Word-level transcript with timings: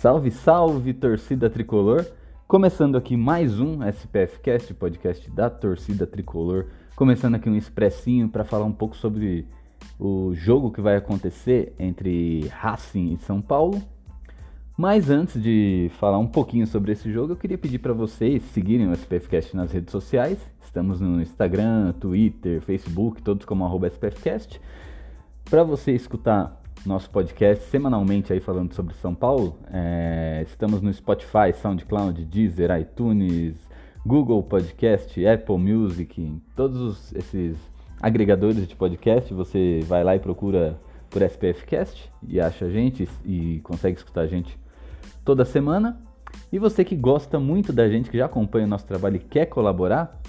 Salve, 0.00 0.30
salve, 0.30 0.94
torcida 0.94 1.50
tricolor! 1.50 2.06
Começando 2.46 2.96
aqui 2.96 3.16
mais 3.16 3.58
um 3.58 3.82
SPF 3.82 4.38
Cast, 4.38 4.72
podcast 4.74 5.28
da 5.28 5.50
torcida 5.50 6.06
tricolor. 6.06 6.66
Começando 6.94 7.34
aqui 7.34 7.50
um 7.50 7.56
expressinho 7.56 8.28
para 8.28 8.44
falar 8.44 8.64
um 8.64 8.72
pouco 8.72 8.96
sobre 8.96 9.44
o 9.98 10.32
jogo 10.36 10.70
que 10.70 10.80
vai 10.80 10.94
acontecer 10.94 11.74
entre 11.80 12.46
Racing 12.46 13.12
e 13.12 13.18
São 13.18 13.42
Paulo. 13.42 13.82
Mas 14.76 15.10
antes 15.10 15.42
de 15.42 15.90
falar 15.98 16.18
um 16.18 16.28
pouquinho 16.28 16.68
sobre 16.68 16.92
esse 16.92 17.12
jogo, 17.12 17.32
eu 17.32 17.36
queria 17.36 17.58
pedir 17.58 17.80
para 17.80 17.92
vocês 17.92 18.44
seguirem 18.52 18.86
o 18.86 18.92
SPFcast 18.92 19.56
nas 19.56 19.72
redes 19.72 19.90
sociais. 19.90 20.38
Estamos 20.62 21.00
no 21.00 21.20
Instagram, 21.20 21.92
Twitter, 21.94 22.60
Facebook, 22.60 23.20
todos 23.20 23.44
como 23.44 23.84
SPFcast. 23.84 24.60
Para 25.50 25.64
você 25.64 25.90
escutar 25.90 26.62
nosso 26.86 27.10
podcast 27.10 27.64
semanalmente 27.64 28.32
aí 28.32 28.40
falando 28.40 28.72
sobre 28.74 28.94
São 28.94 29.14
Paulo. 29.14 29.58
É, 29.70 30.44
estamos 30.46 30.80
no 30.80 30.92
Spotify, 30.92 31.52
SoundCloud, 31.54 32.24
Deezer, 32.24 32.70
iTunes, 32.80 33.54
Google 34.06 34.42
Podcast, 34.42 35.26
Apple 35.26 35.58
Music, 35.58 36.40
todos 36.56 36.80
os, 36.80 37.14
esses 37.14 37.56
agregadores 38.00 38.66
de 38.66 38.74
podcast. 38.74 39.32
Você 39.34 39.80
vai 39.86 40.02
lá 40.04 40.16
e 40.16 40.18
procura 40.18 40.78
por 41.10 41.22
SPFcast 41.22 42.10
e 42.26 42.40
acha 42.40 42.66
a 42.66 42.70
gente 42.70 43.08
e 43.24 43.60
consegue 43.62 43.96
escutar 43.96 44.22
a 44.22 44.26
gente 44.26 44.58
toda 45.24 45.44
semana. 45.44 46.00
E 46.52 46.58
você 46.58 46.84
que 46.84 46.96
gosta 46.96 47.38
muito 47.38 47.72
da 47.72 47.88
gente, 47.88 48.10
que 48.10 48.18
já 48.18 48.26
acompanha 48.26 48.66
o 48.66 48.68
nosso 48.68 48.86
trabalho 48.86 49.16
e 49.16 49.20
quer 49.20 49.46
colaborar, 49.46 50.20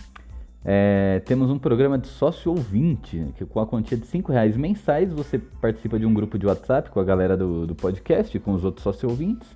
é, 0.63 1.21
temos 1.25 1.49
um 1.49 1.57
programa 1.57 1.97
de 1.97 2.07
sócio 2.07 2.51
ouvinte, 2.51 3.25
que 3.35 3.45
com 3.45 3.59
a 3.59 3.65
quantia 3.65 3.97
de 3.97 4.05
5 4.05 4.31
reais 4.31 4.57
mensais 4.57 5.11
você 5.13 5.39
participa 5.39 5.97
de 5.97 6.05
um 6.05 6.13
grupo 6.13 6.37
de 6.37 6.45
WhatsApp 6.45 6.89
com 6.89 6.99
a 6.99 7.03
galera 7.03 7.37
do, 7.37 7.65
do 7.65 7.75
podcast, 7.75 8.37
com 8.39 8.53
os 8.53 8.65
outros 8.65 8.83
sócio 8.83 9.09
ouvintes. 9.09 9.47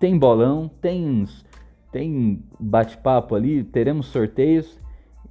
Tem 0.00 0.18
bolão, 0.18 0.68
tem, 0.80 1.26
tem 1.92 2.42
bate-papo 2.58 3.36
ali, 3.36 3.62
teremos 3.62 4.06
sorteios 4.06 4.78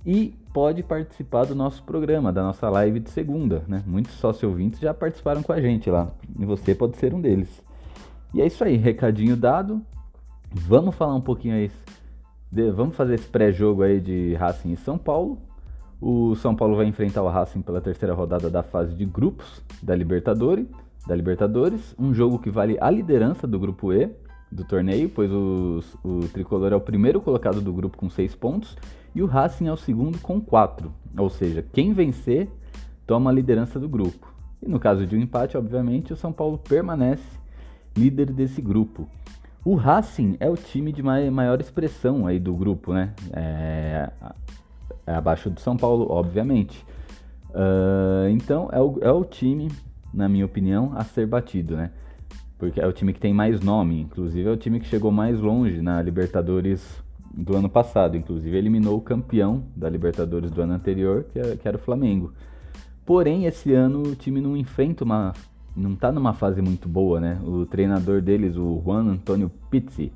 e 0.06 0.34
pode 0.54 0.82
participar 0.82 1.46
do 1.46 1.56
nosso 1.56 1.84
programa, 1.84 2.32
da 2.32 2.42
nossa 2.42 2.70
live 2.70 3.02
de 3.02 3.10
segunda. 3.10 3.64
Né? 3.68 3.84
Muitos 3.86 4.14
sócio 4.14 4.48
ouvintes 4.48 4.80
já 4.80 4.94
participaram 4.94 5.44
com 5.44 5.52
a 5.52 5.60
gente 5.60 5.90
lá 5.90 6.08
e 6.40 6.46
você 6.46 6.74
pode 6.74 6.96
ser 6.96 7.14
um 7.14 7.20
deles. 7.20 7.62
E 8.34 8.42
é 8.42 8.48
isso 8.48 8.64
aí, 8.64 8.78
recadinho 8.78 9.36
dado. 9.36 9.82
Vamos 10.54 10.96
falar 10.96 11.16
um 11.16 11.22
pouquinho 11.22 11.56
aí 11.56 11.70
de, 12.52 12.70
vamos 12.72 12.96
fazer 12.96 13.16
esse 13.16 13.28
pré-jogo 13.28 13.82
aí 13.82 14.00
de 14.00 14.34
Racing 14.34 14.74
e 14.74 14.78
São 14.78 14.98
Paulo. 14.98 15.38
O 16.02 16.36
São 16.36 16.56
Paulo 16.56 16.76
vai 16.76 16.86
enfrentar 16.86 17.22
o 17.22 17.30
Racing 17.30 17.62
pela 17.62 17.80
terceira 17.80 18.14
rodada 18.14 18.50
da 18.50 18.62
fase 18.62 18.94
de 18.94 19.06
grupos 19.06 19.62
da 19.82 19.96
Libertadores, 19.96 20.66
da 21.08 21.16
Libertadores, 21.16 21.96
um 21.98 22.14
jogo 22.14 22.40
que 22.40 22.50
vale 22.50 22.78
a 22.82 22.90
liderança 22.90 23.48
do 23.48 23.60
grupo 23.60 23.94
E 23.94 24.10
do 24.52 24.66
torneio, 24.66 25.10
pois 25.10 25.32
os, 25.32 25.96
o 26.04 26.28
tricolor 26.34 26.74
é 26.74 26.76
o 26.76 26.82
primeiro 26.82 27.22
colocado 27.22 27.62
do 27.62 27.72
grupo 27.72 27.98
com 27.98 28.10
seis 28.10 28.36
pontos 28.36 28.78
e 29.16 29.22
o 29.22 29.26
Racing 29.26 29.68
é 29.68 29.72
o 29.72 29.78
segundo 29.78 30.20
com 30.20 30.42
quatro. 30.42 30.92
Ou 31.18 31.30
seja, 31.30 31.64
quem 31.72 31.94
vencer 31.94 32.50
toma 33.08 33.30
a 33.30 33.34
liderança 33.34 33.80
do 33.80 33.88
grupo. 33.88 34.34
E 34.62 34.68
no 34.68 34.80
caso 34.80 35.06
de 35.06 35.16
um 35.16 35.20
empate, 35.20 35.58
obviamente, 35.58 36.12
o 36.12 36.18
São 36.18 36.34
Paulo 36.34 36.58
permanece 36.58 37.24
líder 37.96 38.32
desse 38.32 38.62
grupo. 38.62 39.08
O 39.64 39.76
Racing 39.76 40.38
é 40.40 40.50
o 40.50 40.56
time 40.56 40.92
de 40.92 41.04
maior 41.04 41.62
expressão 41.62 42.26
aí 42.26 42.40
do 42.40 42.54
grupo, 42.54 42.94
né? 42.94 43.14
É, 43.32 44.10
é 45.06 45.14
abaixo 45.14 45.52
do 45.52 45.60
São 45.60 45.78
Paulo, 45.78 46.08
obviamente. 46.10 46.84
Uh, 47.50 48.30
então 48.30 48.70
é 48.72 48.80
o, 48.80 48.98
é 49.02 49.12
o 49.12 49.24
time, 49.24 49.70
na 50.12 50.28
minha 50.28 50.46
opinião, 50.46 50.94
a 50.96 51.04
ser 51.04 51.28
batido, 51.28 51.76
né? 51.76 51.92
Porque 52.58 52.82
é 52.82 52.88
o 52.88 52.92
time 52.92 53.14
que 53.14 53.20
tem 53.20 53.34
mais 53.34 53.60
nome, 53.62 54.02
inclusive 54.02 54.48
é 54.48 54.52
o 54.52 54.58
time 54.58 54.80
que 54.80 54.88
chegou 54.88 55.12
mais 55.12 55.40
longe 55.40 55.82
na 55.82 56.02
Libertadores 56.02 57.04
do 57.32 57.56
ano 57.56 57.70
passado. 57.70 58.18
Inclusive 58.18 58.58
eliminou 58.58 58.98
o 58.98 59.02
campeão 59.02 59.64
da 59.76 59.88
Libertadores 59.88 60.50
do 60.50 60.62
ano 60.62 60.74
anterior, 60.74 61.26
que, 61.26 61.40
é, 61.40 61.56
que 61.56 61.68
era 61.68 61.78
o 61.78 61.80
Flamengo. 61.80 62.34
Porém, 63.06 63.46
esse 63.46 63.74
ano 63.74 64.02
o 64.02 64.16
time 64.16 64.42
não 64.42 64.58
enfrenta 64.58 65.04
uma 65.04 65.34
não 65.76 65.96
tá 65.96 66.12
numa 66.12 66.34
fase 66.34 66.62
muito 66.62 66.88
boa, 66.88 67.20
né? 67.20 67.40
O 67.44 67.66
treinador 67.66 68.22
deles, 68.22 68.58
o 68.58 68.82
Juan 68.84 69.04
Antonio 69.12 69.50
Pizzi, 69.70 70.12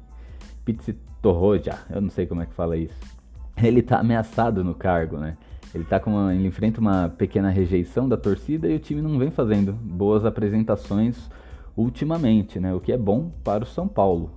Pizzi 0.64 0.94
Torroja, 1.22 1.80
eu 1.90 2.02
não 2.02 2.10
sei 2.10 2.26
como 2.26 2.42
é 2.42 2.46
que 2.46 2.54
fala 2.54 2.78
isso. 2.78 2.96
Ele 3.62 3.82
tá 3.82 4.00
ameaçado 4.00 4.64
no 4.64 4.74
cargo, 4.74 5.18
né? 5.18 5.38
Ele 5.74 5.84
tá 5.84 6.00
com 6.00 6.12
uma, 6.12 6.34
ele 6.34 6.48
enfrenta 6.48 6.80
uma 6.80 7.10
pequena 7.10 7.50
rejeição 7.50 8.08
da 8.08 8.16
torcida 8.16 8.68
e 8.68 8.76
o 8.76 8.80
time 8.80 9.02
não 9.02 9.18
vem 9.18 9.32
fazendo 9.32 9.74
boas 9.74 10.26
apresentações 10.26 11.30
ultimamente, 11.76 12.60
né? 12.60 12.74
O 12.74 12.80
que 12.80 12.92
é 12.92 12.98
bom 12.98 13.32
para 13.44 13.64
o 13.64 13.68
São 13.68 13.88
Paulo, 13.88 14.32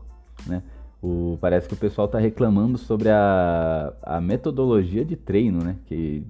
né? 0.47 0.63
O, 1.01 1.39
parece 1.41 1.69
que 1.69 1.75
o 1.75 1.77
pessoal 1.77 2.09
tá 2.09 2.19
reclamando 2.19 2.77
sobre 2.77 3.09
a, 3.09 3.93
a 4.03 4.21
metodologia 4.21 5.05
de 5.05 5.15
treino, 5.15 5.63
né? 5.63 5.77
Que 5.87 6.25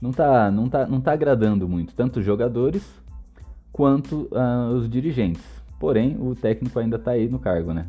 não 0.00 0.12
tá, 0.12 0.50
não, 0.50 0.68
tá, 0.68 0.86
não 0.86 1.00
tá 1.00 1.12
agradando 1.12 1.68
muito, 1.68 1.94
tanto 1.94 2.20
os 2.20 2.24
jogadores 2.24 3.00
quanto 3.80 4.28
uh, 4.30 4.74
os 4.74 4.90
dirigentes. 4.90 5.42
Porém, 5.78 6.14
o 6.20 6.34
técnico 6.34 6.78
ainda 6.78 6.96
está 6.96 7.12
aí 7.12 7.30
no 7.30 7.38
cargo, 7.38 7.72
né? 7.72 7.86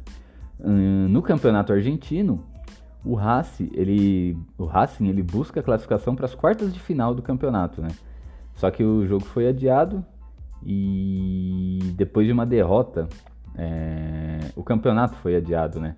No 1.09 1.21
campeonato 1.21 1.73
argentino, 1.73 2.45
o 3.03 3.13
Racing, 3.13 3.69
ele, 3.73 4.37
o 4.57 4.63
Racing, 4.63 5.09
ele 5.09 5.21
busca 5.21 5.59
a 5.59 5.63
classificação 5.63 6.15
para 6.15 6.23
as 6.23 6.33
quartas 6.33 6.73
de 6.73 6.79
final 6.79 7.13
do 7.13 7.21
campeonato, 7.21 7.81
né? 7.81 7.89
Só 8.55 8.71
que 8.71 8.81
o 8.81 9.05
jogo 9.05 9.25
foi 9.25 9.49
adiado 9.49 10.05
e 10.65 11.79
depois 11.97 12.25
de 12.25 12.31
uma 12.31 12.45
derrota, 12.45 13.09
é, 13.57 14.39
o 14.55 14.63
campeonato 14.63 15.15
foi 15.17 15.35
adiado, 15.35 15.81
né? 15.81 15.97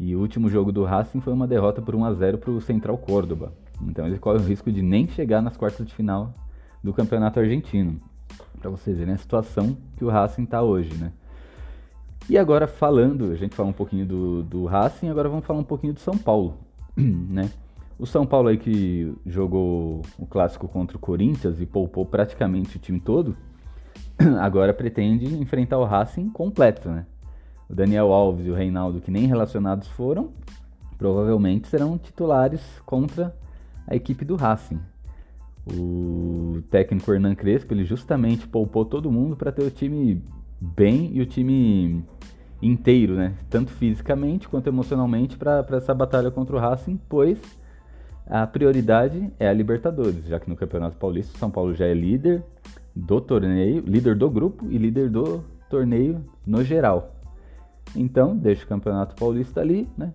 E 0.00 0.16
o 0.16 0.20
último 0.20 0.48
jogo 0.48 0.72
do 0.72 0.82
Racing 0.82 1.20
foi 1.20 1.34
uma 1.34 1.46
derrota 1.46 1.82
por 1.82 1.94
1 1.94 2.04
a 2.06 2.14
0 2.14 2.38
para 2.38 2.50
o 2.52 2.58
Central 2.58 2.96
Córdoba. 2.96 3.52
Então 3.82 4.06
ele 4.06 4.18
corre 4.18 4.38
o 4.38 4.46
risco 4.46 4.72
de 4.72 4.80
nem 4.80 5.06
chegar 5.06 5.42
nas 5.42 5.58
quartas 5.58 5.86
de 5.86 5.92
final 5.92 6.32
do 6.82 6.94
campeonato 6.94 7.38
argentino 7.38 8.00
para 8.60 8.70
vocês 8.70 8.98
verem 8.98 9.14
a 9.14 9.18
situação 9.18 9.76
que 9.96 10.04
o 10.04 10.08
Racing 10.08 10.44
está 10.44 10.62
hoje, 10.62 10.94
né? 10.94 11.12
E 12.28 12.36
agora 12.36 12.66
falando, 12.66 13.30
a 13.30 13.36
gente 13.36 13.54
fala 13.54 13.68
um 13.68 13.72
pouquinho 13.72 14.04
do, 14.04 14.42
do 14.42 14.64
Racing, 14.64 15.08
agora 15.08 15.28
vamos 15.28 15.44
falar 15.44 15.60
um 15.60 15.64
pouquinho 15.64 15.92
do 15.92 16.00
São 16.00 16.18
Paulo, 16.18 16.58
né? 16.96 17.50
O 17.98 18.04
São 18.04 18.26
Paulo 18.26 18.48
aí 18.48 18.58
que 18.58 19.14
jogou 19.24 20.02
o 20.18 20.26
clássico 20.26 20.66
contra 20.66 20.96
o 20.96 21.00
Corinthians 21.00 21.60
e 21.60 21.66
poupou 21.66 22.04
praticamente 22.04 22.76
o 22.76 22.80
time 22.80 22.98
todo, 22.98 23.36
agora 24.40 24.74
pretende 24.74 25.26
enfrentar 25.40 25.78
o 25.78 25.84
Racing 25.84 26.28
completo, 26.30 26.88
né? 26.90 27.06
O 27.68 27.74
Daniel 27.74 28.12
Alves 28.12 28.46
e 28.46 28.50
o 28.50 28.54
Reinaldo, 28.54 29.00
que 29.00 29.10
nem 29.10 29.26
relacionados 29.26 29.86
foram, 29.88 30.30
provavelmente 30.98 31.68
serão 31.68 31.96
titulares 31.96 32.60
contra 32.84 33.34
a 33.86 33.94
equipe 33.94 34.24
do 34.24 34.34
Racing. 34.34 34.80
O 35.66 36.62
técnico 36.70 37.12
Hernan 37.12 37.34
Crespo, 37.34 37.74
ele 37.74 37.84
justamente 37.84 38.46
poupou 38.46 38.84
todo 38.84 39.10
mundo 39.10 39.36
para 39.36 39.50
ter 39.50 39.64
o 39.64 39.70
time 39.70 40.22
bem 40.60 41.10
e 41.12 41.20
o 41.20 41.26
time 41.26 42.04
inteiro, 42.62 43.14
né? 43.14 43.34
Tanto 43.50 43.70
fisicamente 43.72 44.48
quanto 44.48 44.68
emocionalmente 44.68 45.36
para 45.36 45.66
essa 45.72 45.92
batalha 45.92 46.30
contra 46.30 46.56
o 46.56 46.58
Racing, 46.58 46.98
pois 47.08 47.38
a 48.26 48.46
prioridade 48.46 49.32
é 49.38 49.48
a 49.48 49.52
Libertadores, 49.52 50.26
já 50.26 50.40
que 50.40 50.48
no 50.48 50.56
Campeonato 50.56 50.96
Paulista 50.96 51.36
o 51.36 51.38
São 51.38 51.50
Paulo 51.50 51.74
já 51.74 51.86
é 51.86 51.94
líder 51.94 52.42
do 52.94 53.20
torneio, 53.20 53.82
líder 53.86 54.16
do 54.16 54.30
grupo 54.30 54.66
e 54.70 54.78
líder 54.78 55.10
do 55.10 55.44
torneio 55.68 56.24
no 56.46 56.64
geral. 56.64 57.14
Então, 57.94 58.36
deixa 58.36 58.64
o 58.64 58.68
Campeonato 58.68 59.14
Paulista 59.14 59.60
ali, 59.60 59.88
né? 59.96 60.12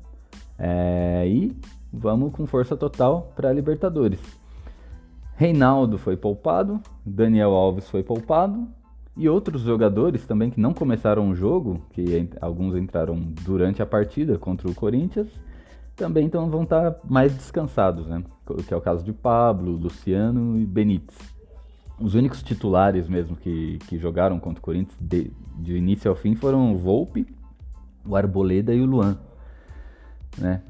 É, 0.57 1.25
e 1.27 1.55
vamos 1.91 2.31
com 2.33 2.45
força 2.45 2.75
total 2.75 3.31
para 3.35 3.49
a 3.49 3.53
Libertadores. 3.53 4.19
Reinaldo 5.41 5.97
foi 5.97 6.15
poupado, 6.15 6.79
Daniel 7.03 7.53
Alves 7.53 7.89
foi 7.89 8.03
poupado 8.03 8.67
e 9.17 9.27
outros 9.27 9.63
jogadores 9.63 10.23
também 10.23 10.51
que 10.51 10.61
não 10.61 10.71
começaram 10.71 11.31
o 11.31 11.35
jogo, 11.35 11.81
que 11.89 12.29
alguns 12.39 12.75
entraram 12.75 13.15
durante 13.43 13.81
a 13.81 13.85
partida 13.87 14.37
contra 14.37 14.69
o 14.69 14.75
Corinthians, 14.75 15.29
também 15.95 16.27
então 16.27 16.47
vão 16.47 16.61
estar 16.61 16.95
mais 17.03 17.33
descansados, 17.33 18.05
né? 18.05 18.23
Que 18.67 18.71
é 18.71 18.77
o 18.77 18.81
caso 18.81 19.03
de 19.03 19.11
Pablo, 19.11 19.71
Luciano 19.71 20.59
e 20.59 20.63
Benítez. 20.63 21.17
os 21.99 22.13
únicos 22.13 22.43
titulares 22.43 23.09
mesmo 23.09 23.35
que, 23.35 23.79
que 23.87 23.97
jogaram 23.97 24.39
contra 24.39 24.59
o 24.59 24.63
Corinthians 24.63 24.95
de, 25.01 25.31
de 25.57 25.75
início 25.75 26.07
ao 26.07 26.15
fim 26.15 26.35
foram 26.35 26.71
o 26.71 26.77
Volpe, 26.77 27.25
o 28.05 28.15
Arboleda 28.15 28.75
e 28.75 28.81
o 28.81 28.85
Luan, 28.85 29.17
né? 30.37 30.61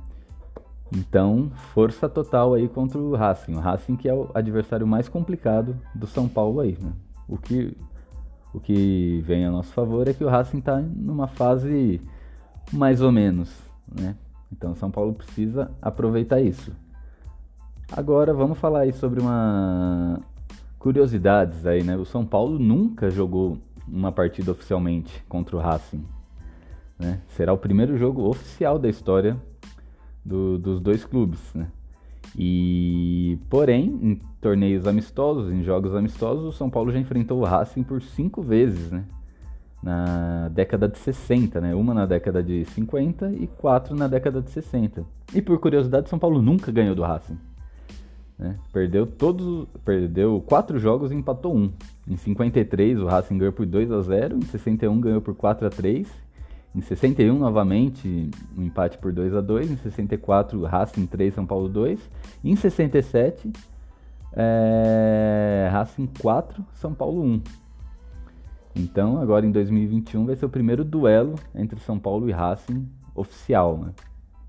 Então, 0.93 1.49
força 1.73 2.09
total 2.09 2.53
aí 2.53 2.67
contra 2.67 2.99
o 2.99 3.15
Racing. 3.15 3.55
O 3.55 3.59
Racing 3.59 3.95
que 3.95 4.09
é 4.09 4.13
o 4.13 4.29
adversário 4.33 4.85
mais 4.85 5.07
complicado 5.07 5.77
do 5.95 6.05
São 6.05 6.27
Paulo 6.27 6.59
aí, 6.59 6.77
né? 6.81 6.91
O 7.27 7.37
que, 7.37 7.75
o 8.53 8.59
que 8.59 9.21
vem 9.25 9.45
a 9.45 9.51
nosso 9.51 9.71
favor 9.71 10.07
é 10.07 10.13
que 10.13 10.23
o 10.23 10.27
Racing 10.27 10.59
está 10.59 10.79
numa 10.79 11.27
fase 11.27 12.01
mais 12.73 13.01
ou 13.01 13.11
menos, 13.11 13.49
né? 13.89 14.15
Então, 14.51 14.75
São 14.75 14.91
Paulo 14.91 15.13
precisa 15.13 15.71
aproveitar 15.81 16.41
isso. 16.41 16.73
Agora, 17.89 18.33
vamos 18.33 18.57
falar 18.57 18.81
aí 18.81 18.91
sobre 18.91 19.21
uma 19.21 20.19
curiosidades 20.77 21.65
aí, 21.65 21.83
né? 21.83 21.95
O 21.95 22.03
São 22.03 22.25
Paulo 22.25 22.59
nunca 22.59 23.09
jogou 23.09 23.57
uma 23.87 24.11
partida 24.11 24.51
oficialmente 24.51 25.23
contra 25.29 25.55
o 25.55 25.59
Racing. 25.59 26.03
Né? 26.99 27.19
Será 27.29 27.53
o 27.53 27.57
primeiro 27.57 27.97
jogo 27.97 28.27
oficial 28.27 28.77
da 28.77 28.89
história 28.89 29.37
do, 30.23 30.57
dos 30.57 30.79
dois 30.79 31.03
clubes, 31.05 31.39
né? 31.53 31.67
E, 32.37 33.37
porém, 33.49 33.99
em 34.01 34.21
torneios 34.39 34.87
amistosos, 34.87 35.51
em 35.51 35.63
jogos 35.63 35.95
amistosos, 35.95 36.45
o 36.45 36.51
São 36.51 36.69
Paulo 36.69 36.91
já 36.91 36.99
enfrentou 36.99 37.39
o 37.39 37.43
Racing 37.43 37.83
por 37.83 38.01
cinco 38.01 38.41
vezes, 38.41 38.91
né? 38.91 39.03
Na 39.83 40.47
década 40.49 40.87
de 40.87 40.97
60, 40.99 41.59
né? 41.59 41.73
Uma 41.73 41.93
na 41.93 42.05
década 42.05 42.41
de 42.41 42.63
50 42.65 43.31
e 43.31 43.47
quatro 43.47 43.95
na 43.95 44.07
década 44.07 44.41
de 44.41 44.49
60. 44.51 45.03
E 45.33 45.41
por 45.41 45.59
curiosidade, 45.59 46.07
São 46.07 46.19
Paulo 46.19 46.41
nunca 46.41 46.71
ganhou 46.71 46.95
do 46.95 47.01
Racing. 47.01 47.37
Né? 48.37 48.55
Perdeu 48.71 49.05
todos, 49.05 49.67
perdeu 49.83 50.41
quatro 50.45 50.79
jogos 50.79 51.11
e 51.11 51.15
empatou 51.15 51.55
um. 51.55 51.71
Em 52.07 52.15
53 52.15 52.99
o 52.99 53.07
Racing 53.07 53.37
ganhou 53.37 53.53
por 53.53 53.65
2 53.65 53.91
a 53.91 54.01
0, 54.01 54.37
em 54.37 54.41
61 54.41 54.99
ganhou 55.01 55.21
por 55.21 55.35
4 55.35 55.67
a 55.67 55.69
3 55.69 56.07
em 56.73 56.81
61, 56.81 57.37
novamente, 57.37 58.29
um 58.57 58.63
empate 58.63 58.97
por 58.97 59.11
2 59.11 59.35
a 59.35 59.41
2 59.41 59.71
Em 59.71 59.75
64, 59.75 60.61
Racing 60.63 61.05
3, 61.05 61.33
São 61.33 61.45
Paulo 61.45 61.67
2. 61.67 61.99
Em 62.43 62.55
67, 62.55 63.51
é... 64.33 65.67
Racing 65.71 66.07
4, 66.21 66.65
São 66.73 66.93
Paulo 66.93 67.23
1. 67.23 67.41
Então, 68.73 69.19
agora 69.19 69.45
em 69.45 69.51
2021 69.51 70.25
vai 70.25 70.35
ser 70.37 70.45
o 70.45 70.49
primeiro 70.49 70.85
duelo 70.85 71.35
entre 71.53 71.77
São 71.81 71.99
Paulo 71.99 72.29
e 72.29 72.31
Racing 72.31 72.87
oficial, 73.13 73.77
né? 73.77 73.91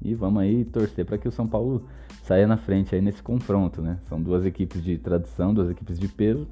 E 0.01 0.15
vamos 0.15 0.43
aí 0.43 0.65
torcer 0.65 1.05
para 1.05 1.19
que 1.19 1.27
o 1.27 1.33
São 1.33 1.49
Paulo 1.49 1.87
saia 2.23 2.47
na 2.47 2.57
frente 2.57 2.95
aí 2.95 3.01
nesse 3.01 3.23
confronto, 3.23 3.83
né? 3.83 3.99
São 4.09 4.23
duas 4.23 4.47
equipes 4.47 4.83
de 4.83 4.97
tradição, 4.97 5.53
duas 5.53 5.71
equipes 5.71 5.99
de 5.99 6.07
peso. 6.07 6.47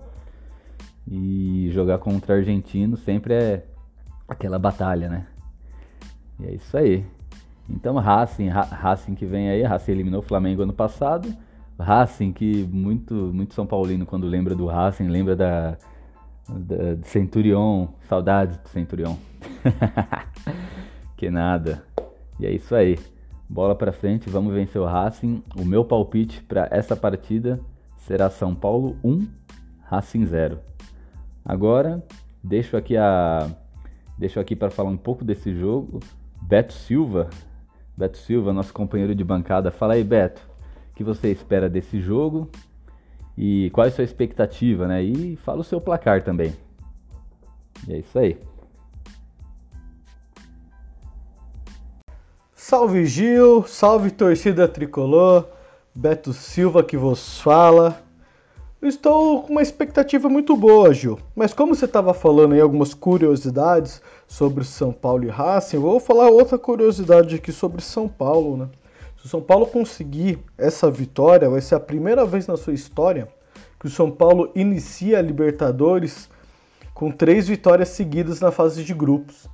E 1.09 1.69
jogar 1.71 1.99
contra 1.99 2.35
argentino 2.35 2.97
sempre 2.97 3.35
é 3.35 3.67
aquela 4.29 4.59
batalha, 4.59 5.09
né? 5.09 5.27
E 6.41 6.47
é 6.47 6.55
isso 6.55 6.77
aí. 6.77 7.05
Então 7.69 7.97
Racing, 7.97 8.49
Racing 8.49 9.15
que 9.15 9.25
vem 9.25 9.49
aí, 9.49 9.63
Racing 9.63 9.93
eliminou 9.93 10.21
o 10.21 10.25
Flamengo 10.25 10.63
ano 10.63 10.73
passado. 10.73 11.33
Racing 11.79 12.33
que 12.33 12.65
muito, 12.65 13.15
muito 13.15 13.55
São 13.55 13.67
Paulino 13.67 14.05
quando 14.05 14.27
lembra 14.27 14.55
do 14.55 14.67
Racing, 14.67 15.09
lembra 15.09 15.37
da, 15.37 15.77
da 16.49 16.95
de 16.95 17.07
Centurion, 17.07 17.89
saudades 18.09 18.57
do 18.59 18.69
Centurion. 18.69 19.17
que 21.17 21.31
nada. 21.31 21.85
E 22.39 22.47
é 22.47 22.51
isso 22.51 22.75
aí. 22.75 22.99
Bola 23.49 23.75
para 23.75 23.93
frente, 23.93 24.29
vamos 24.29 24.53
vencer 24.53 24.81
o 24.81 24.85
Racing. 24.85 25.43
O 25.57 25.65
meu 25.65 25.85
palpite 25.85 26.43
para 26.43 26.69
essa 26.71 26.97
partida 26.97 27.61
será 27.97 28.29
São 28.31 28.55
Paulo 28.55 28.97
1, 29.03 29.27
Racing 29.85 30.25
0. 30.25 30.59
Agora, 31.45 32.05
deixo 32.43 32.77
aqui 32.77 32.97
a 32.97 33.49
deixo 34.19 34.39
aqui 34.39 34.55
para 34.55 34.71
falar 34.71 34.91
um 34.91 34.99
pouco 34.99 35.25
desse 35.25 35.55
jogo 35.55 36.01
Beto 36.41 36.73
Silva. 36.73 37.29
Beto 37.97 38.19
Silva, 38.19 38.53
nosso 38.53 38.73
companheiro 38.73 39.15
de 39.15 39.23
bancada. 39.23 39.71
Fala 39.71 39.95
aí, 39.95 40.05
Beto, 40.05 40.43
o 40.91 40.95
que 40.95 41.05
você 41.05 41.31
espera 41.31 41.69
desse 41.69 42.01
jogo? 42.01 42.51
E 43.37 43.71
qual 43.71 43.87
é 43.87 43.89
a 43.89 43.93
sua 43.93 44.05
expectativa, 44.05 44.87
né? 44.87 45.03
E 45.03 45.37
fala 45.37 45.61
o 45.61 45.65
seu 45.65 45.81
placar 45.81 46.23
também. 46.23 46.55
E 47.89 47.93
é 47.93 47.99
isso 47.99 48.19
aí. 48.19 48.39
Salve 52.55 53.05
Gil, 53.07 53.65
salve 53.67 54.11
torcida 54.11 54.69
tricolor, 54.69 55.49
Beto 55.95 56.33
Silva 56.33 56.85
que 56.85 56.97
vos 56.97 57.41
fala. 57.41 58.03
Estou 58.88 59.43
com 59.43 59.53
uma 59.53 59.61
expectativa 59.61 60.29
muito 60.29 60.56
boa, 60.56 60.94
Gil. 60.94 61.19
Mas 61.37 61.53
como 61.53 61.75
você 61.75 61.85
estava 61.85 62.15
falando 62.15 62.55
aí 62.55 62.61
algumas 62.61 62.94
curiosidades 62.94 64.00
sobre 64.27 64.65
São 64.65 64.91
Paulo 64.91 65.25
e 65.25 65.29
Racing, 65.29 65.77
eu 65.77 65.82
vou 65.82 66.00
falar 66.00 66.31
outra 66.31 66.59
curiosidade 66.59 67.35
aqui 67.35 67.53
sobre 67.53 67.82
São 67.82 68.09
Paulo, 68.09 68.56
né? 68.56 68.69
Se 69.19 69.27
o 69.27 69.29
São 69.29 69.43
Paulo 69.43 69.67
conseguir 69.67 70.38
essa 70.56 70.91
vitória, 70.91 71.50
vai 71.50 71.61
ser 71.61 71.75
a 71.75 71.81
primeira 71.81 72.25
vez 72.25 72.47
na 72.47 72.56
sua 72.56 72.73
história 72.73 73.29
que 73.79 73.87
o 73.87 73.91
São 73.91 74.11
Paulo 74.11 74.50
inicia 74.55 75.19
a 75.19 75.23
Libertadores 75.23 76.31
com 76.94 77.11
três 77.11 77.49
vitórias 77.49 77.91
seguidas 77.91 78.41
na 78.41 78.50
fase 78.50 78.83
de 78.83 78.94
grupos. 78.94 79.47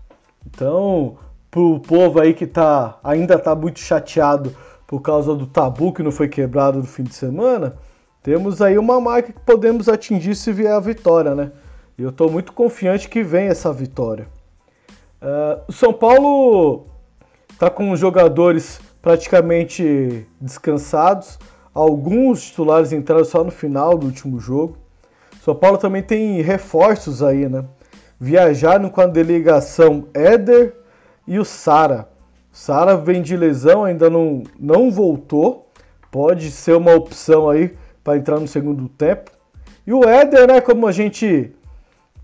Então, 0.46 1.17
pro 1.50 1.81
povo 1.81 2.20
aí 2.20 2.32
que 2.32 2.46
tá, 2.46 2.99
ainda 3.02 3.38
tá 3.38 3.56
muito 3.56 3.81
chateado 3.81 4.55
por 4.87 5.00
causa 5.00 5.34
do 5.34 5.46
tabu 5.46 5.93
que 5.93 6.02
não 6.02 6.12
foi 6.12 6.29
quebrado 6.29 6.79
no 6.79 6.84
fim 6.84 7.02
de 7.02 7.14
semana, 7.14 7.76
temos 8.26 8.61
aí 8.61 8.76
uma 8.76 9.00
marca 9.00 9.32
que 9.32 9.38
podemos 9.38 9.88
atingir 9.88 10.34
se 10.34 10.50
vier 10.50 10.73
a 10.73 10.81
vitória, 10.81 11.32
né? 11.32 11.52
E 11.96 12.02
eu 12.02 12.08
estou 12.08 12.28
muito 12.28 12.52
confiante 12.52 13.08
que 13.08 13.23
vem 13.23 13.46
essa 13.46 13.73
vitória. 13.73 14.26
Uh, 15.23 15.62
o 15.69 15.73
São 15.73 15.93
Paulo 15.93 16.88
está 17.52 17.70
com 17.70 17.93
os 17.93 18.00
jogadores 18.00 18.81
praticamente 19.00 20.26
descansados. 20.40 21.38
Alguns 21.73 22.46
titulares 22.46 22.93
entraram 22.93 23.25
só 23.25 23.44
no 23.44 23.52
final 23.52 23.96
do 23.96 24.06
último 24.06 24.40
jogo. 24.40 24.76
São 25.44 25.55
Paulo 25.55 25.79
também 25.79 26.02
tem 26.02 26.43
reforços 26.43 27.22
aí, 27.22 27.49
né? 27.49 27.64
Viajaram 28.19 28.90
com 28.90 29.02
a 29.02 29.06
delegação 29.06 30.08
Éder 30.12 30.75
e 31.29 31.38
o 31.38 31.44
Sara. 31.44 32.08
Sara 32.50 32.96
vem 32.96 33.22
de 33.22 33.37
lesão, 33.37 33.84
ainda 33.84 34.11
não, 34.11 34.43
não 34.58 34.90
voltou. 34.90 35.70
Pode 36.10 36.51
ser 36.51 36.77
uma 36.77 36.93
opção 36.93 37.48
aí 37.48 37.72
para 38.06 38.17
entrar 38.17 38.39
no 38.39 38.46
segundo 38.46 38.89
tempo. 38.89 39.32
E 39.84 39.93
o 39.93 40.05
Éder, 40.05 40.46
né, 40.46 40.60
como 40.60 40.86
a 40.86 40.93
gente 40.93 41.51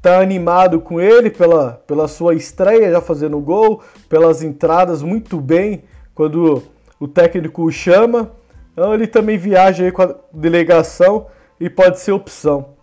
tá 0.01 0.21
animado 0.21 0.81
com 0.81 1.01
ele 1.01 1.29
pela, 1.29 1.83
pela 1.89 2.07
sua 2.07 2.37
estreia 2.37 2.93
já 2.93 3.01
fazendo 3.01 3.41
gol, 3.41 3.83
pelas 4.09 4.45
entradas 4.45 5.03
muito 5.03 5.41
bem 5.41 5.83
quando 6.15 6.63
o 7.01 7.09
técnico 7.09 7.65
o 7.65 7.73
chama. 7.73 8.31
Então 8.73 8.95
ele 8.95 9.09
também 9.09 9.37
viaja 9.37 9.83
aí 9.83 9.91
com 9.91 10.03
a 10.03 10.15
delegação 10.33 11.27
e 11.59 11.69
pode 11.69 11.99
ser 11.99 12.13
opção. 12.13 12.77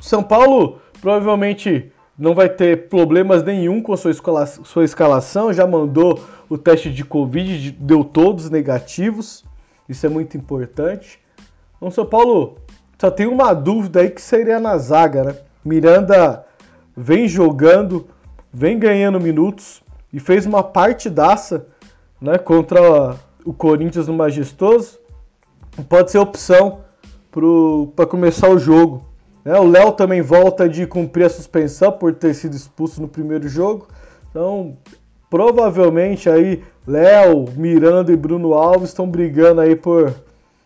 São 0.00 0.22
Paulo 0.22 0.78
provavelmente 1.00 1.90
não 2.16 2.36
vai 2.36 2.48
ter 2.48 2.88
problemas 2.88 3.42
nenhum 3.42 3.82
com 3.82 3.96
sua, 3.96 4.12
escala, 4.12 4.46
sua 4.46 4.84
escalação, 4.84 5.52
já 5.52 5.66
mandou 5.66 6.24
o 6.48 6.56
teste 6.56 6.88
de 6.88 7.04
Covid, 7.04 7.72
deu 7.72 8.04
todos 8.04 8.48
negativos, 8.48 9.44
isso 9.88 10.06
é 10.06 10.08
muito 10.08 10.36
importante. 10.36 11.18
Então 11.78 11.90
São 11.90 12.04
Paulo 12.04 12.56
só 12.98 13.10
tem 13.10 13.26
uma 13.26 13.54
dúvida 13.54 14.00
aí 14.00 14.10
que 14.10 14.20
seria 14.20 14.60
na 14.60 14.76
zaga, 14.76 15.24
né? 15.24 15.36
Miranda 15.64 16.44
vem 16.96 17.28
jogando, 17.28 18.06
vem 18.52 18.78
ganhando 18.78 19.20
minutos 19.20 19.82
e 20.12 20.18
fez 20.18 20.44
uma 20.44 20.62
partidaça 20.62 21.66
né, 22.20 22.36
contra 22.38 23.16
o 23.44 23.52
Corinthians 23.52 24.08
no 24.08 24.14
Majestoso. 24.14 24.98
Pode 25.88 26.10
ser 26.10 26.18
opção 26.18 26.80
para 27.94 28.06
começar 28.06 28.48
o 28.48 28.58
jogo. 28.58 29.04
Né? 29.44 29.58
O 29.58 29.68
Léo 29.68 29.92
também 29.92 30.20
volta 30.20 30.68
de 30.68 30.86
cumprir 30.86 31.24
a 31.24 31.30
suspensão 31.30 31.92
por 31.92 32.14
ter 32.14 32.34
sido 32.34 32.56
expulso 32.56 33.00
no 33.00 33.06
primeiro 33.06 33.48
jogo. 33.48 33.86
Então, 34.30 34.76
provavelmente 35.30 36.28
aí 36.28 36.64
Léo, 36.86 37.44
Miranda 37.56 38.12
e 38.12 38.16
Bruno 38.16 38.54
Alves 38.54 38.88
estão 38.88 39.08
brigando 39.08 39.60
aí 39.60 39.76
por 39.76 40.12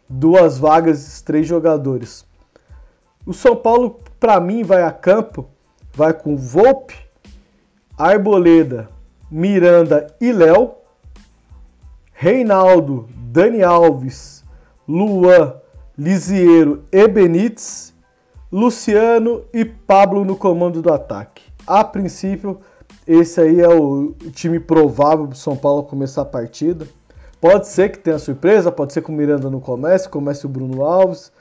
duas 0.09 0.59
vagas, 0.59 1.21
três 1.23 1.47
jogadores. 1.47 2.27
O 3.25 3.33
São 3.33 3.57
Paulo, 3.57 4.01
para 4.19 4.41
mim, 4.41 4.63
vai 4.63 4.83
a 4.83 4.91
campo 4.91 5.49
vai 5.95 6.13
com 6.13 6.37
Volpe, 6.37 6.95
Arboleda, 7.97 8.89
Miranda 9.31 10.07
e 10.21 10.33
Léo, 10.33 10.73
Reinaldo, 12.13 13.09
Dani 13.31 13.63
Alves, 13.63 14.45
Luan, 14.89 15.55
Lisiero 15.97 16.85
e 16.91 17.07
Benítez, 17.07 17.93
Luciano 18.51 19.45
e 19.53 19.65
Pablo 19.65 20.25
no 20.25 20.37
comando 20.37 20.83
do 20.83 20.93
ataque. 20.93 21.43
A 21.67 21.85
princípio, 21.85 22.61
esse 23.07 23.41
aí 23.41 23.61
é 23.61 23.69
o 23.69 24.15
time 24.33 24.59
provável 24.59 25.27
para 25.27 25.37
São 25.37 25.57
Paulo 25.57 25.85
começar 25.85 26.23
a 26.23 26.27
partida. 26.27 26.87
Pode 27.43 27.67
ser 27.67 27.91
que 27.91 27.99
tenha 27.99 28.21
surpresa, 28.21 28.71
pode 28.71 28.93
ser 28.93 29.03
que 29.03 29.11
o 29.11 29.13
Miranda 29.13 29.51
não 29.51 29.59
comece, 29.59 30.09
comece 30.09 30.47
o 30.47 30.49
Bruno 30.49 30.85
Alves. 30.85 31.33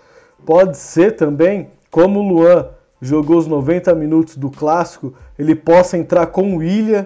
Pode 0.44 0.76
ser 0.76 1.16
também, 1.16 1.70
como 1.92 2.22
o 2.22 2.28
Luan 2.28 2.70
jogou 3.00 3.38
os 3.38 3.46
90 3.46 3.94
minutos 3.94 4.36
do 4.36 4.50
clássico, 4.50 5.14
ele 5.38 5.54
possa 5.54 6.00
entrar 6.00 6.26
com 6.26 6.56
o 6.56 6.58
William, 6.58 7.06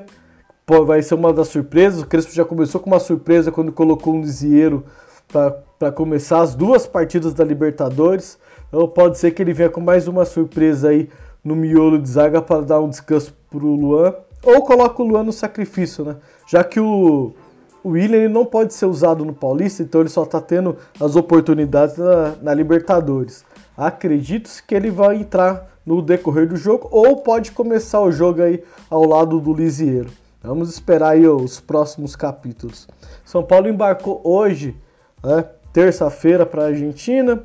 vai 0.88 1.02
ser 1.02 1.16
uma 1.16 1.34
das 1.34 1.50
surpresas. 1.50 2.04
O 2.04 2.08
Crespo 2.08 2.32
já 2.32 2.46
começou 2.46 2.80
com 2.80 2.90
uma 2.90 3.00
surpresa 3.02 3.52
quando 3.52 3.70
colocou 3.74 4.16
um 4.16 4.22
Lisieiro 4.22 4.86
para 5.28 5.92
começar 5.92 6.40
as 6.40 6.56
duas 6.56 6.88
partidas 6.88 7.34
da 7.34 7.44
Libertadores. 7.44 8.40
Então 8.70 8.88
pode 8.88 9.18
ser 9.18 9.32
que 9.32 9.42
ele 9.42 9.52
venha 9.52 9.70
com 9.70 9.82
mais 9.82 10.08
uma 10.08 10.24
surpresa 10.24 10.88
aí 10.88 11.10
no 11.44 11.54
miolo 11.54 12.00
de 12.00 12.08
zaga 12.08 12.42
para 12.42 12.62
dar 12.62 12.80
um 12.80 12.88
descanso 12.88 13.36
para 13.52 13.66
o 13.66 13.76
Luan. 13.76 14.14
Ou 14.42 14.62
coloca 14.62 15.04
o 15.04 15.06
Luan 15.06 15.24
no 15.24 15.34
sacrifício, 15.34 16.06
né? 16.06 16.16
Já 16.48 16.64
que 16.64 16.80
o, 16.80 17.34
o 17.86 17.90
William 17.90 18.28
não 18.30 18.44
pode 18.44 18.74
ser 18.74 18.88
usado 18.88 19.24
no 19.24 19.32
Paulista, 19.32 19.84
então 19.84 20.02
ele 20.02 20.10
só 20.10 20.24
está 20.24 20.42
tendo 20.42 20.76
as 21.00 21.16
oportunidades 21.16 21.98
na, 21.98 22.34
na 22.42 22.52
Libertadores. 22.52 23.46
Acredito 23.78 24.50
que 24.68 24.74
ele 24.74 24.90
vai 24.90 25.18
entrar 25.18 25.70
no 25.86 26.02
decorrer 26.02 26.48
do 26.48 26.58
jogo 26.58 26.88
ou 26.92 27.18
pode 27.18 27.52
começar 27.52 28.02
o 28.02 28.12
jogo 28.12 28.42
aí 28.42 28.64
ao 28.90 29.06
lado 29.06 29.40
do 29.40 29.54
Lisieiro. 29.54 30.10
Vamos 30.42 30.72
esperar 30.72 31.10
aí 31.10 31.28
os 31.28 31.60
próximos 31.60 32.16
capítulos. 32.16 32.88
São 33.24 33.44
Paulo 33.44 33.70
embarcou 33.70 34.20
hoje, 34.24 34.76
né, 35.24 35.46
terça-feira, 35.72 36.44
para 36.44 36.64
a 36.64 36.68
Argentina. 36.70 37.44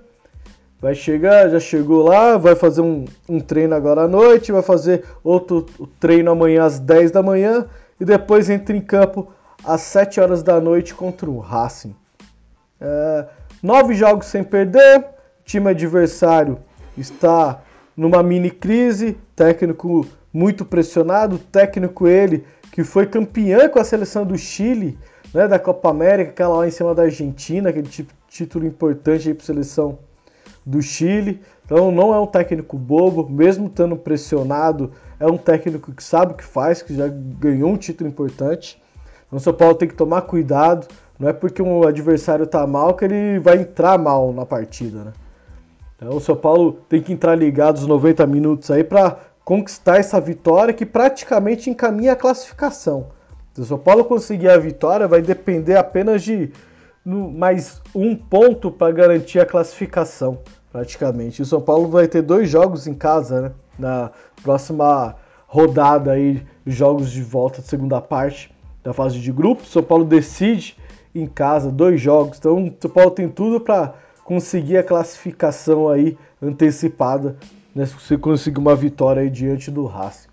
Vai 0.81 0.95
chegar, 0.95 1.51
já 1.51 1.61
chegou 1.61 2.03
lá, 2.03 2.39
vai 2.39 2.55
fazer 2.55 2.81
um, 2.81 3.05
um, 3.29 3.41
treino 3.41 3.75
agora 3.75 4.05
à 4.05 4.09
noite, 4.09 4.53
vai 4.53 4.63
fazer 4.63 5.05
outro 5.23 5.67
treino 5.99 6.31
amanhã 6.31 6.65
às 6.65 6.79
10 6.79 7.11
da 7.11 7.23
manhã 7.23 7.67
e 8.01 8.07
depois 8.07 8.49
entra 8.49 8.75
em 8.75 8.81
campo 8.81 9.29
às 9.65 9.83
7 9.83 10.21
horas 10.21 10.43
da 10.43 10.61
noite 10.61 10.95
contra 10.95 11.31
o 11.31 11.39
Racing. 11.39 11.95
É, 12.81 13.27
nove 13.63 13.95
jogos 13.95 14.27
sem 14.27 14.43
perder, 14.43 15.05
time 15.45 15.69
adversário 15.71 16.59
está 16.97 17.61
numa 17.97 18.23
mini 18.23 18.51
crise, 18.51 19.19
técnico 19.37 20.07
muito 20.33 20.65
pressionado, 20.65 21.39
técnico 21.39 22.07
ele 22.07 22.45
que 22.73 22.85
foi 22.85 23.07
campeã 23.07 23.69
com 23.69 23.79
a 23.79 23.85
seleção 23.85 24.25
do 24.25 24.39
Chile, 24.39 24.99
né, 25.35 25.47
da 25.47 25.59
Copa 25.59 25.91
América, 25.91 26.31
aquela 26.31 26.59
lá 26.59 26.69
em 26.69 26.71
cima 26.71 26.95
da 26.95 27.03
Argentina, 27.03 27.71
aquele 27.71 27.89
título 28.29 28.67
importante 28.67 29.35
para 29.35 29.43
a 29.43 29.47
seleção 29.47 29.99
do 30.65 30.81
Chile. 30.81 31.41
Então 31.65 31.91
não 31.91 32.15
é 32.15 32.21
um 32.21 32.27
técnico 32.27 32.77
bobo, 32.77 33.29
mesmo 33.29 33.67
estando 33.67 33.97
pressionado, 33.97 34.93
é 35.19 35.27
um 35.27 35.37
técnico 35.37 35.93
que 35.93 36.03
sabe 36.03 36.33
o 36.33 36.37
que 36.37 36.45
faz, 36.45 36.83
que 36.83 36.95
já 36.95 37.09
ganhou 37.09 37.71
um 37.71 37.77
título 37.77 38.09
importante. 38.09 38.81
Então 39.31 39.39
o 39.39 39.41
São 39.41 39.53
Paulo 39.53 39.77
tem 39.77 39.87
que 39.87 39.95
tomar 39.95 40.23
cuidado, 40.23 40.89
não 41.17 41.29
é 41.29 41.33
porque 41.33 41.63
um 41.63 41.87
adversário 41.87 42.43
está 42.43 42.67
mal 42.67 42.95
que 42.95 43.05
ele 43.05 43.39
vai 43.39 43.59
entrar 43.59 43.97
mal 43.97 44.33
na 44.33 44.45
partida, 44.45 45.05
né? 45.05 45.13
Então 45.97 46.17
o 46.17 46.21
São 46.21 46.35
Paulo 46.35 46.81
tem 46.89 47.01
que 47.01 47.13
entrar 47.13 47.37
ligado 47.37 47.77
os 47.77 47.87
90 47.87 48.27
minutos 48.27 48.71
aí 48.73 48.83
para 48.83 49.19
conquistar 49.45 49.99
essa 49.99 50.21
vitória 50.21 50.75
que 50.75 50.85
praticamente 50.85 51.71
encaminha 51.71 52.13
a 52.13 52.17
classificação. 52.17 53.09
Se 53.55 53.61
o 53.61 53.65
São 53.65 53.79
Paulo 53.79 54.05
conseguir 54.05 54.49
a 54.49 54.59
vitória, 54.59 55.07
vai 55.07 55.23
depender 55.23 55.77
apenas 55.77 56.23
de 56.23 56.51
mais 57.05 57.81
um 57.95 58.17
ponto 58.17 58.71
para 58.71 58.93
garantir 58.93 59.39
a 59.39 59.47
classificação, 59.47 60.39
praticamente. 60.73 61.41
O 61.41 61.47
São 61.47 61.61
Paulo 61.61 61.89
vai 61.89 62.09
ter 62.09 62.23
dois 62.23 62.51
jogos 62.51 62.89
em 62.89 62.95
casa, 62.95 63.41
né? 63.41 63.53
Na 63.79 64.11
próxima 64.43 65.15
rodada 65.47 66.13
aí, 66.13 66.45
jogos 66.67 67.11
de 67.13 67.23
volta, 67.23 67.63
segunda 67.63 68.01
parte 68.01 68.53
da 68.83 68.93
fase 68.93 69.19
de 69.19 69.33
grupos. 69.33 69.69
O 69.69 69.73
São 69.73 69.83
Paulo 69.83 70.05
decide 70.05 70.77
em 71.15 71.27
casa 71.27 71.71
dois 71.71 72.01
jogos. 72.01 72.39
Então, 72.39 72.65
o 72.67 72.75
São 72.81 72.91
Paulo 72.91 73.11
tem 73.11 73.29
tudo 73.29 73.61
para 73.61 73.95
conseguir 74.25 74.79
a 74.79 74.83
classificação 74.83 75.89
aí 75.89 76.17
antecipada 76.41 77.37
né, 77.75 77.87
se 77.87 78.17
conseguir 78.17 78.59
uma 78.59 78.75
vitória 78.75 79.23
aí 79.23 79.31
diante 79.31 79.71
do 79.71 79.87
Racing. 79.87 80.29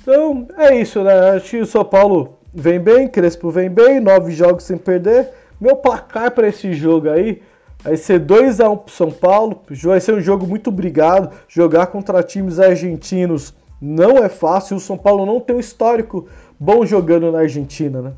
Então 0.00 0.46
é 0.58 0.76
isso, 0.76 1.02
né? 1.02 1.30
Acho 1.30 1.50
que 1.50 1.60
o 1.60 1.66
São 1.66 1.84
Paulo 1.84 2.38
vem 2.52 2.78
bem, 2.78 3.08
Crespo 3.08 3.50
vem 3.50 3.70
bem, 3.70 4.00
nove 4.00 4.32
jogos 4.32 4.64
sem 4.64 4.76
perder. 4.76 5.30
Meu 5.60 5.76
placar 5.76 6.30
para 6.32 6.48
esse 6.48 6.72
jogo 6.74 7.08
aí 7.08 7.40
vai 7.82 7.96
ser 7.96 8.20
2x1 8.20 8.78
pro 8.78 8.94
São 8.94 9.10
Paulo. 9.10 9.62
Vai 9.82 10.00
ser 10.00 10.14
um 10.14 10.20
jogo 10.20 10.46
muito 10.46 10.68
obrigado. 10.68 11.34
Jogar 11.48 11.86
contra 11.86 12.22
times 12.22 12.58
argentinos 12.58 13.54
não 13.80 14.18
é 14.18 14.28
fácil. 14.28 14.76
O 14.76 14.80
São 14.80 14.98
Paulo 14.98 15.24
não 15.24 15.40
tem 15.40 15.56
um 15.56 15.60
histórico 15.60 16.28
bom 16.58 16.84
jogando 16.84 17.30
na 17.30 17.40
Argentina, 17.40 18.00
né? 18.00 18.12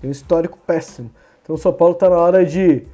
Tem 0.00 0.08
um 0.08 0.12
histórico 0.12 0.58
péssimo. 0.66 1.10
Então 1.42 1.54
o 1.54 1.58
São 1.58 1.72
Paulo 1.72 1.94
tá 1.94 2.08
na 2.08 2.16
hora 2.16 2.44
de, 2.44 2.86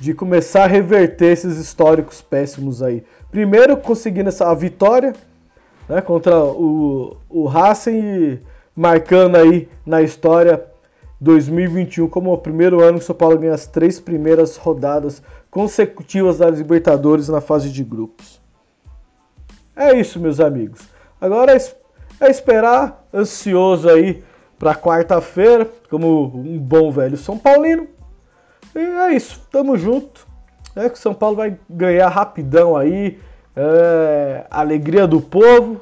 de 0.00 0.14
começar 0.14 0.64
a 0.64 0.66
reverter 0.66 1.32
esses 1.32 1.58
históricos 1.58 2.22
péssimos 2.22 2.82
aí. 2.82 3.04
Primeiro 3.30 3.76
conseguindo 3.76 4.28
essa 4.28 4.52
vitória 4.54 5.12
né, 5.88 6.00
contra 6.00 6.42
o, 6.42 7.16
o 7.28 7.46
Racing 7.46 7.98
e 7.98 8.40
marcando 8.74 9.36
aí 9.36 9.68
na 9.84 10.02
história 10.02 10.64
2021 11.20 12.08
como 12.08 12.32
o 12.32 12.38
primeiro 12.38 12.82
ano 12.82 12.98
que 12.98 13.04
o 13.04 13.06
São 13.06 13.14
Paulo 13.14 13.38
ganha 13.38 13.54
as 13.54 13.66
três 13.66 14.00
primeiras 14.00 14.56
rodadas 14.56 15.22
consecutivas 15.50 16.38
da 16.38 16.50
Libertadores 16.50 17.28
na 17.28 17.40
fase 17.40 17.70
de 17.70 17.84
grupos. 17.84 18.40
É 19.76 19.94
isso, 19.98 20.18
meus 20.18 20.40
amigos. 20.40 20.80
Agora 21.20 21.56
é 22.24 22.30
esperar, 22.30 23.04
ansioso 23.12 23.88
aí 23.88 24.22
para 24.58 24.74
quarta-feira, 24.74 25.68
como 25.90 26.24
um 26.36 26.58
bom 26.58 26.90
velho 26.90 27.16
São 27.16 27.36
Paulino. 27.36 27.86
E 28.74 28.78
é 28.78 29.12
isso, 29.14 29.46
tamo 29.50 29.76
junto 29.76 30.32
é 30.74 30.88
que 30.88 30.94
o 30.94 31.00
São 31.00 31.14
Paulo 31.14 31.36
vai 31.36 31.56
ganhar 31.68 32.08
rapidão 32.08 32.76
aí. 32.76 33.18
É, 33.54 34.46
alegria 34.50 35.06
do 35.06 35.20
povo. 35.20 35.80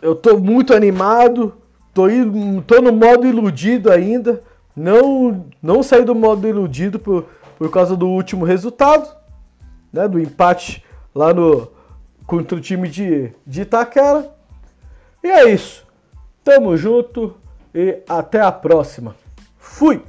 Eu 0.00 0.14
tô 0.14 0.38
muito 0.38 0.74
animado. 0.74 1.54
Tô, 1.92 2.04
tô 2.66 2.80
no 2.80 2.92
modo 2.92 3.26
iludido 3.26 3.90
ainda. 3.90 4.42
Não, 4.74 5.46
não 5.62 5.82
saí 5.82 6.04
do 6.04 6.14
modo 6.14 6.48
iludido 6.48 6.98
por, 6.98 7.26
por 7.58 7.70
causa 7.70 7.96
do 7.96 8.08
último 8.08 8.44
resultado, 8.44 9.08
né? 9.92 10.06
Do 10.06 10.20
empate 10.20 10.84
lá 11.14 11.34
no 11.34 11.68
contra 12.26 12.56
o 12.56 12.60
time 12.60 12.88
de, 12.88 13.32
de 13.46 13.62
Itaquera. 13.62 14.30
E 15.22 15.28
é 15.28 15.50
isso. 15.50 15.86
Tamo 16.44 16.76
junto 16.76 17.36
e 17.74 18.02
até 18.08 18.40
a 18.40 18.52
próxima. 18.52 19.14
Fui! 19.58 20.02